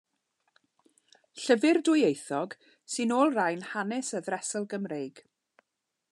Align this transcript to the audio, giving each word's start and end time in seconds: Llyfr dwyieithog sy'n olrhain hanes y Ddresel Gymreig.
Llyfr 1.41 1.79
dwyieithog 1.89 2.55
sy'n 2.93 3.13
olrhain 3.17 3.61
hanes 3.73 4.09
y 4.21 4.25
Ddresel 4.29 4.69
Gymreig. 4.73 5.23